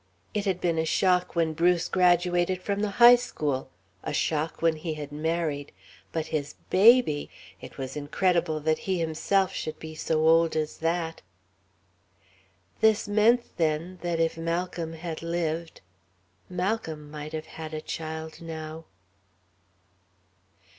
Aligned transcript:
It 0.33 0.45
had 0.45 0.59
been 0.59 0.79
a 0.79 0.83
shock 0.83 1.35
when 1.35 1.53
Bruce 1.53 1.87
graduated 1.87 2.59
from 2.59 2.79
the 2.79 2.89
high 2.97 3.17
school, 3.17 3.69
a 4.01 4.13
shock 4.13 4.59
when 4.59 4.77
he 4.77 4.95
had 4.95 5.11
married, 5.11 5.71
but 6.11 6.25
his 6.33 6.55
baby... 6.71 7.29
it 7.61 7.77
was 7.77 7.95
incredible 7.95 8.59
that 8.61 8.79
he 8.89 8.97
himself 8.97 9.53
should 9.53 9.77
be 9.77 9.93
so 9.93 10.27
old 10.27 10.55
as 10.55 10.77
that.... 10.79 11.21
This 12.79 13.07
meant, 13.07 13.43
then, 13.57 13.99
that 14.01 14.19
if 14.19 14.39
Malcolm 14.39 14.93
had 14.93 15.21
lived, 15.21 15.81
Malcolm 16.49 17.11
might 17.11 17.33
have 17.33 17.45
had 17.45 17.71
a 17.71 17.79
child 17.79 18.41
now.... 18.41 18.85